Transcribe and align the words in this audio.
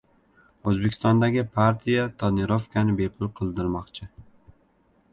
O‘zbekistondagi 0.71 1.43
partiya 1.59 2.07
«tonirovka»ni 2.23 2.99
bepul 3.05 3.33
qildirmoqchi 3.41 4.13